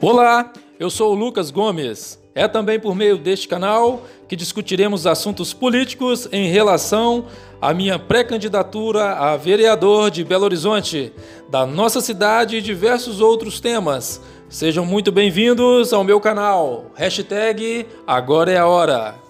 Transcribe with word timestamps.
Olá, 0.00 0.52
eu 0.78 0.88
sou 0.90 1.12
o 1.12 1.14
Lucas 1.16 1.50
Gomes. 1.50 2.22
É 2.32 2.46
também 2.46 2.78
por 2.78 2.94
meio 2.94 3.18
deste 3.18 3.48
canal 3.48 4.04
que 4.28 4.36
discutiremos 4.36 5.08
assuntos 5.08 5.52
políticos 5.52 6.28
em 6.30 6.48
relação 6.48 7.26
à 7.60 7.74
minha 7.74 7.98
pré-candidatura 7.98 9.14
a 9.14 9.36
vereador 9.36 10.08
de 10.08 10.22
Belo 10.22 10.44
Horizonte, 10.44 11.12
da 11.50 11.66
nossa 11.66 12.00
cidade 12.00 12.58
e 12.58 12.62
diversos 12.62 13.20
outros 13.20 13.58
temas. 13.58 14.22
Sejam 14.48 14.86
muito 14.86 15.10
bem-vindos 15.10 15.92
ao 15.92 16.04
meu 16.04 16.20
canal. 16.20 16.92
Hashtag 16.94 17.84
Agora 18.06 18.52
é 18.52 18.56
a 18.56 18.68
Hora. 18.68 19.27